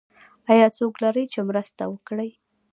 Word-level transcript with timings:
ایا 0.51 0.67
څوک 0.77 0.93
لرئ 1.03 1.25
چې 1.33 1.39
مرسته 1.49 1.83
وکړي؟ 1.89 2.29